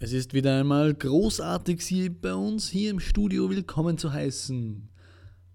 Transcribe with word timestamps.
Es 0.00 0.12
ist 0.12 0.32
wieder 0.32 0.60
einmal 0.60 0.94
großartig, 0.94 1.84
Sie 1.84 2.08
bei 2.08 2.32
uns 2.32 2.68
hier 2.68 2.92
im 2.92 3.00
Studio 3.00 3.50
willkommen 3.50 3.98
zu 3.98 4.12
heißen. 4.12 4.88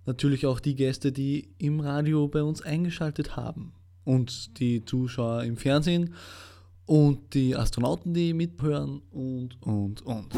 Natürlich 0.05 0.45
auch 0.45 0.59
die 0.59 0.75
Gäste, 0.75 1.13
die 1.13 1.53
im 1.59 1.79
Radio 1.79 2.27
bei 2.27 2.43
uns 2.43 2.61
eingeschaltet 2.61 3.37
haben. 3.37 3.71
Und 4.03 4.59
die 4.59 4.83
Zuschauer 4.83 5.43
im 5.43 5.55
Fernsehen 5.55 6.13
und 6.85 7.33
die 7.33 7.55
Astronauten, 7.55 8.13
die 8.13 8.33
mithören 8.33 9.01
und, 9.11 9.61
und, 9.61 10.01
und. 10.01 10.35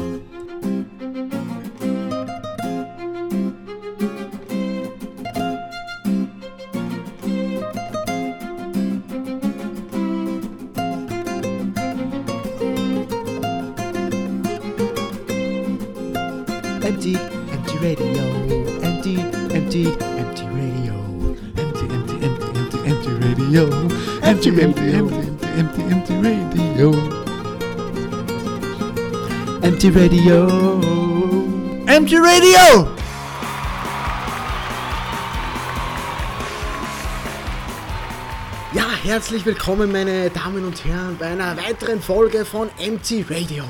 Empty, 16.86 17.16
empty 17.50 17.78
radio, 17.78 18.22
empty, 18.80 19.18
empty, 19.52 19.86
empty 20.20 20.46
radio, 20.54 20.94
empty, 21.56 21.84
empty, 21.92 22.14
empty, 22.24 22.46
empty, 22.54 22.78
empty 22.86 23.10
radio, 23.26 23.62
empty, 24.22 24.50
empty, 24.62 24.92
empty, 24.94 25.26
empty, 25.58 25.82
empty, 25.82 26.14
radio, 26.22 26.92
empty 29.64 29.90
radio, 29.90 30.46
empty 31.88 32.16
radio. 32.18 32.88
Ja, 38.74 38.86
herzlich 39.02 39.44
willkommen, 39.44 39.90
meine 39.90 40.30
Damen 40.30 40.64
und 40.64 40.84
Herren, 40.84 41.16
bei 41.18 41.26
einer 41.26 41.56
weiteren 41.56 42.00
Folge 42.00 42.44
von 42.44 42.68
MC 42.78 43.28
Radio. 43.28 43.64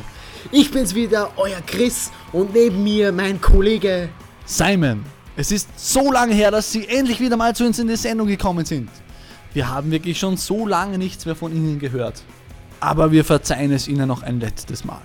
Ich 0.53 0.71
bin's 0.71 0.95
wieder, 0.95 1.33
euer 1.37 1.61
Chris, 1.67 2.11
und 2.33 2.55
neben 2.55 2.85
mir 2.85 3.11
mein 3.11 3.41
Kollege. 3.41 4.09
Simon, 4.45 5.05
es 5.37 5.51
ist 5.51 5.69
so 5.77 6.13
lange 6.13 6.35
her, 6.35 6.51
dass 6.51 6.71
Sie 6.71 6.87
endlich 6.87 7.21
wieder 7.21 7.37
mal 7.37 7.55
zu 7.55 7.65
uns 7.65 7.79
in 7.79 7.89
die 7.89 7.97
Sendung 7.97 8.29
gekommen 8.29 8.65
sind. 8.65 8.89
Wir 9.53 9.69
haben 9.69 9.91
wirklich 9.91 10.19
schon 10.19 10.37
so 10.37 10.67
lange 10.67 10.99
nichts 10.99 11.27
mehr 11.27 11.35
von 11.35 11.55
Ihnen 11.55 11.79
gehört. 11.79 12.23
Aber 12.79 13.11
wir 13.11 13.25
verzeihen 13.25 13.73
es 13.73 13.89
Ihnen 13.89 14.07
noch 14.07 14.23
ein 14.23 14.39
letztes 14.39 14.85
Mal. 14.85 15.01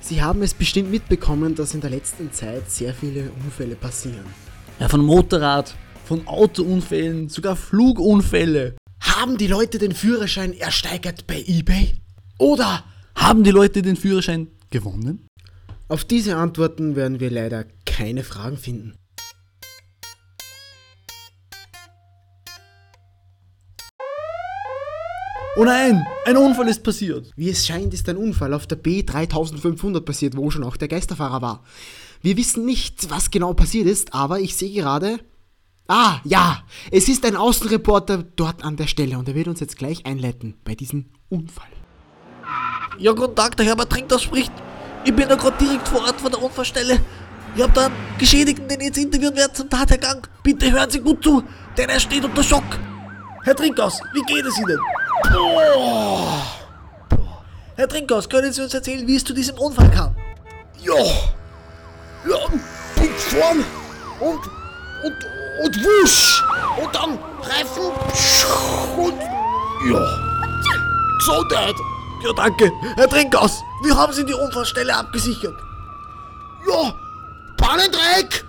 Sie 0.00 0.22
haben 0.22 0.42
es 0.42 0.54
bestimmt 0.54 0.90
mitbekommen, 0.90 1.54
dass 1.54 1.74
in 1.74 1.82
der 1.82 1.90
letzten 1.90 2.32
Zeit 2.32 2.70
sehr 2.70 2.94
viele 2.94 3.30
Unfälle 3.44 3.74
passieren. 3.74 4.24
Ja, 4.78 4.88
von 4.88 5.04
Motorrad, 5.04 5.74
von 6.06 6.26
Autounfällen, 6.26 7.28
sogar 7.28 7.56
Flugunfälle. 7.56 8.76
Haben 9.00 9.36
die 9.36 9.48
Leute 9.48 9.78
den 9.78 9.92
Führerschein 9.92 10.54
ersteigert 10.54 11.26
bei 11.26 11.44
eBay? 11.46 11.94
Oder 12.38 12.84
Haben 13.20 13.44
die 13.44 13.52
Leute 13.52 13.82
den 13.82 13.96
Führerschein 13.96 14.48
gewonnen? 14.70 15.30
auf 15.90 16.04
diese 16.04 16.36
Antworten 16.36 16.94
werden 16.94 17.18
wir 17.18 17.30
leider 17.30 17.64
keine 17.84 18.22
Fragen 18.22 18.56
finden. 18.56 18.94
Oh 25.56 25.64
nein, 25.64 26.06
ein 26.24 26.36
Unfall 26.36 26.68
ist 26.68 26.84
passiert. 26.84 27.32
Wie 27.34 27.50
es 27.50 27.66
scheint, 27.66 27.92
ist 27.92 28.08
ein 28.08 28.16
Unfall 28.16 28.54
auf 28.54 28.68
der 28.68 28.80
B3500 28.80 30.00
passiert, 30.02 30.36
wo 30.36 30.48
schon 30.50 30.62
auch 30.62 30.76
der 30.76 30.86
Geisterfahrer 30.86 31.42
war. 31.42 31.64
Wir 32.22 32.36
wissen 32.36 32.64
nicht, 32.64 33.10
was 33.10 33.32
genau 33.32 33.52
passiert 33.52 33.88
ist, 33.88 34.14
aber 34.14 34.38
ich 34.38 34.54
sehe 34.54 34.72
gerade. 34.72 35.18
Ah, 35.88 36.20
ja, 36.22 36.62
es 36.92 37.08
ist 37.08 37.24
ein 37.26 37.34
Außenreporter 37.34 38.22
dort 38.36 38.62
an 38.62 38.76
der 38.76 38.86
Stelle 38.86 39.18
und 39.18 39.28
er 39.28 39.34
wird 39.34 39.48
uns 39.48 39.58
jetzt 39.58 39.76
gleich 39.76 40.06
einleiten 40.06 40.54
bei 40.62 40.76
diesem 40.76 41.06
Unfall. 41.28 41.79
Ja, 42.98 43.12
guten 43.12 43.34
Tag, 43.34 43.56
der 43.56 43.66
Herbert 43.66 43.90
Trinkhaus 43.90 44.22
spricht. 44.22 44.52
Ich 45.04 45.14
bin 45.14 45.28
da 45.28 45.34
gerade 45.34 45.56
direkt 45.58 45.88
vor 45.88 46.02
Ort 46.02 46.20
von 46.20 46.30
der 46.30 46.42
Unfallstelle. 46.42 47.00
Ich 47.56 47.62
habe 47.62 47.72
da 47.72 47.86
einen 47.86 47.94
Geschädigten, 48.18 48.68
den 48.68 48.80
ich 48.80 48.86
jetzt 48.86 48.98
interviewen 48.98 49.34
werde 49.36 49.52
zum 49.52 49.70
Tathergang. 49.70 50.26
Bitte 50.42 50.70
hören 50.70 50.90
Sie 50.90 51.00
gut 51.00 51.22
zu, 51.24 51.42
denn 51.76 51.88
er 51.88 51.98
steht 51.98 52.24
unter 52.24 52.42
Schock. 52.42 52.64
Herr 53.44 53.56
Trinkhaus, 53.56 54.00
wie 54.12 54.22
geht 54.22 54.44
es 54.44 54.58
Ihnen? 54.58 54.78
Herr 57.76 57.88
Trinkhaus, 57.88 58.28
können 58.28 58.52
Sie 58.52 58.62
uns 58.62 58.74
erzählen, 58.74 59.06
wie 59.06 59.16
es 59.16 59.24
zu 59.24 59.32
diesem 59.32 59.56
Unfall 59.58 59.90
kam? 59.90 60.14
Ja, 60.82 60.94
ja, 62.28 62.36
bin 62.96 63.10
vorn 63.16 63.64
und, 64.20 64.40
und, 65.04 65.16
und 65.64 65.84
wusch 65.84 66.44
und 66.82 66.94
dann 66.94 67.18
Reifen 67.42 67.92
und, 68.98 69.14
ja, 69.90 70.06
Gesundheit. 71.18 71.74
Ja, 72.22 72.32
danke. 72.32 72.70
Herr 72.96 73.08
Trinkhaus, 73.08 73.62
wie 73.82 73.92
haben 73.92 74.12
Sie 74.12 74.24
die 74.24 74.34
Unfallstelle 74.34 74.94
abgesichert? 74.94 75.54
Ja, 76.68 76.94
Bahnendreieck, 77.56 78.44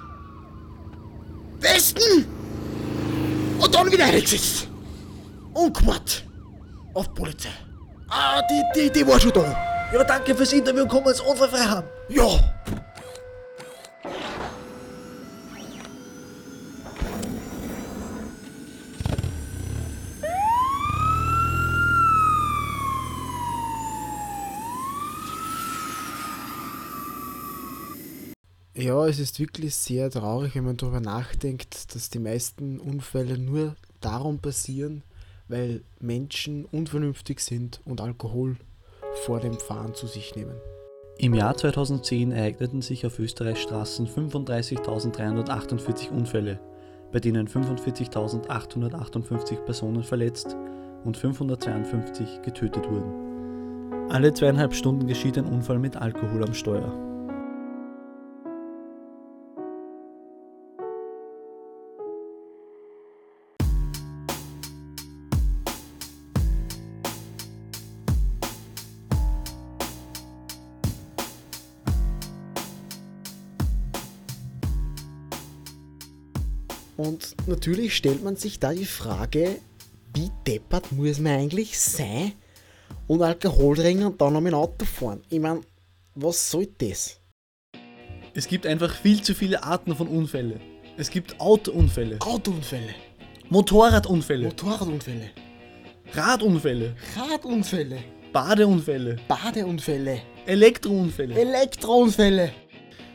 Westen 1.60 2.26
und 3.60 3.74
dann 3.74 3.92
wieder 3.92 4.06
eingesetzt. 4.06 4.68
Und 5.54 5.78
gewartet 5.78 6.26
auf 6.94 7.08
die 7.08 7.14
Polizei. 7.14 7.50
Ah, 8.10 8.42
die, 8.50 8.64
die, 8.76 8.92
die 8.92 9.08
war 9.08 9.20
schon 9.20 9.32
da. 9.32 9.56
Ja, 9.94 10.04
danke 10.04 10.36
fürs 10.36 10.54
Interview 10.54 10.84
und 10.84 10.90
kommen 10.90 11.08
uns 11.08 11.22
unfallfrei 11.22 11.60
haben. 11.66 11.88
Ja. 12.10 12.28
Ja, 28.74 29.06
es 29.06 29.20
ist 29.20 29.38
wirklich 29.38 29.76
sehr 29.76 30.10
traurig, 30.10 30.56
wenn 30.56 30.64
man 30.64 30.78
darüber 30.78 31.02
nachdenkt, 31.02 31.94
dass 31.94 32.10
die 32.10 32.20
meisten 32.20 32.80
Unfälle 32.80 33.38
nur 33.38 33.76
darum 34.00 34.40
passieren, 34.40 35.04
weil 35.50 35.82
Menschen 36.00 36.64
unvernünftig 36.64 37.42
sind 37.42 37.82
und 37.84 38.00
Alkohol 38.00 38.56
vor 39.26 39.42
dem 39.42 39.60
Fahren 39.60 39.94
zu 39.94 40.08
sich 40.08 40.38
nehmen. 40.38 40.56
Im 41.18 41.34
Jahr 41.34 41.58
2010 41.58 42.32
ereigneten 42.32 42.82
sich 42.82 43.06
auf 43.06 43.20
Österreichs 43.20 43.62
Straßen 43.62 44.08
35.348 44.08 46.10
Unfälle, 46.10 46.62
bei 47.12 47.20
denen 47.20 47.50
45.858 47.50 49.66
Personen 49.66 50.04
verletzt 50.04 50.56
und 51.04 51.18
552 51.18 52.42
getötet 52.42 52.90
wurden. 52.90 54.10
Alle 54.10 54.34
zweieinhalb 54.34 54.74
Stunden 54.74 55.08
geschieht 55.08 55.38
ein 55.38 55.46
Unfall 55.46 55.78
mit 55.78 55.98
Alkohol 55.98 56.46
am 56.46 56.54
Steuer. 56.54 57.11
Und 77.02 77.36
natürlich 77.48 77.96
stellt 77.96 78.24
man 78.24 78.36
sich 78.36 78.60
da 78.60 78.74
die 78.74 78.86
Frage, 78.86 79.58
wie 80.14 80.30
deppert 80.46 80.92
muss 80.92 81.20
man 81.20 81.34
eigentlich 81.34 81.80
sein 81.80 82.34
und 83.08 83.24
Alkohol 83.24 83.76
trinken 83.76 84.06
und 84.06 84.22
dann 84.22 84.34
noch 84.34 84.42
mit 84.42 84.52
dem 84.52 84.60
Auto 84.60 84.86
fahren? 84.86 85.24
Ich 85.30 85.40
meine, 85.40 85.62
was 86.14 86.52
soll 86.52 86.68
das? 86.78 87.20
Es 88.36 88.48
gibt 88.48 88.68
einfach 88.68 88.94
viel 88.94 89.24
zu 89.24 89.34
viele 89.34 89.64
Arten 89.64 89.96
von 89.96 90.08
Unfälle. 90.08 90.62
Es 90.96 91.10
gibt 91.10 91.40
Autounfälle, 91.40 92.20
Autounfälle, 92.20 92.94
Motorradunfälle, 93.50 94.46
Motorradunfälle, 94.46 95.32
Radunfälle, 96.14 96.96
Radunfälle, 97.16 97.98
Badeunfälle, 98.32 99.16
Badeunfälle, 99.28 100.22
Elektrounfälle. 100.46 101.34
Elektrounfälle. 101.34 102.52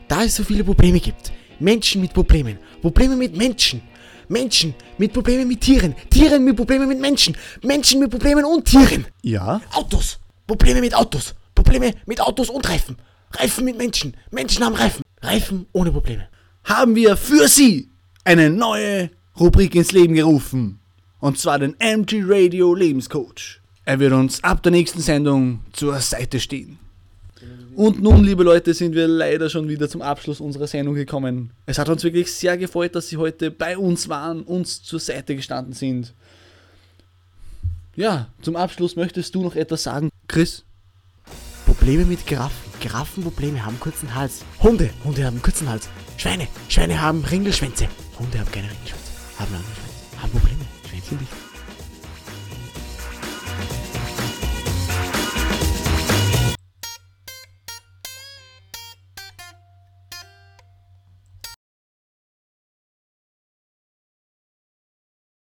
Da 0.09 0.25
es 0.25 0.35
so 0.35 0.43
viele 0.43 0.65
Probleme 0.65 0.99
gibt. 0.99 1.31
Menschen 1.59 2.01
mit 2.01 2.13
Problemen. 2.13 2.57
Probleme 2.81 3.15
mit 3.15 3.35
Menschen. 3.35 3.81
Menschen 4.29 4.73
mit 4.97 5.13
Problemen 5.13 5.47
mit 5.47 5.61
Tieren. 5.61 5.95
Tieren 6.09 6.43
mit 6.43 6.55
Problemen 6.55 6.87
mit 6.87 6.99
Menschen. 6.99 7.35
Menschen 7.63 7.99
mit 7.99 8.11
Problemen 8.11 8.45
und 8.45 8.65
Tieren. 8.65 9.05
Ja? 9.21 9.61
Autos. 9.73 10.19
Probleme 10.45 10.81
mit 10.81 10.93
Autos. 10.93 11.33
Probleme 11.55 11.93
mit 12.05 12.19
Autos 12.21 12.49
und 12.49 12.67
Reifen. 12.67 12.97
Reifen 13.31 13.65
mit 13.65 13.77
Menschen. 13.77 14.15
Menschen 14.31 14.63
haben 14.63 14.75
Reifen. 14.75 15.03
Reifen 15.21 15.65
ohne 15.73 15.91
Probleme. 15.91 16.27
haben 16.67 16.95
wir 16.95 17.15
für 17.15 17.47
Sie 17.47 17.89
eine 18.25 18.49
neue 18.49 19.09
Rubrik 19.39 19.73
ins 19.75 19.93
Leben 19.93 20.13
gerufen. 20.13 20.79
Und 21.19 21.39
zwar 21.39 21.59
den 21.59 21.79
MG 21.79 22.23
Radio 22.25 22.75
Lebenscoach. 22.75 23.61
Er 23.85 23.99
wird 23.99 24.13
uns 24.13 24.43
ab 24.43 24.61
der 24.63 24.73
nächsten 24.73 24.99
Sendung 24.99 25.61
zur 25.71 25.99
Seite 26.01 26.39
stehen. 26.39 26.77
Und 27.75 28.01
nun, 28.01 28.23
liebe 28.23 28.43
Leute, 28.43 28.73
sind 28.73 28.95
wir 28.95 29.07
leider 29.07 29.49
schon 29.49 29.69
wieder 29.69 29.87
zum 29.87 30.01
Abschluss 30.01 30.39
unserer 30.39 30.67
Sendung 30.67 30.95
gekommen. 30.95 31.51
Es 31.65 31.77
hat 31.77 31.89
uns 31.89 32.03
wirklich 32.03 32.33
sehr 32.33 32.57
gefreut, 32.57 32.95
dass 32.95 33.09
Sie 33.09 33.17
heute 33.17 33.51
bei 33.51 33.77
uns 33.77 34.09
waren, 34.09 34.41
uns 34.41 34.81
zur 34.81 34.99
Seite 34.99 35.35
gestanden 35.35 35.73
sind. 35.73 36.13
Ja, 37.95 38.29
zum 38.41 38.55
Abschluss 38.55 38.95
möchtest 38.95 39.35
du 39.35 39.43
noch 39.43 39.55
etwas 39.55 39.83
sagen, 39.83 40.09
Chris? 40.27 40.63
Probleme 41.65 42.05
mit 42.05 42.25
Giraffen. 42.25 42.67
Giraffenprobleme 42.79 43.65
haben 43.65 43.79
kurzen 43.79 44.13
Hals. 44.13 44.43
Hunde, 44.61 44.89
Hunde 45.03 45.25
haben 45.25 45.41
kurzen 45.41 45.69
Hals. 45.69 45.89
Schweine, 46.17 46.47
Schweine 46.69 47.01
haben 47.01 47.23
Ringelschwänze. 47.25 47.87
Hunde 48.19 48.39
haben 48.39 48.51
keine 48.51 48.69
Ringelschwänze. 48.69 49.11
Haben 49.39 49.51
lange 49.51 49.65
Schwänze. 49.65 50.21
Haben 50.21 50.31
Probleme. 50.31 50.65
Schwänzchen 50.89 51.17
nicht. 51.17 51.46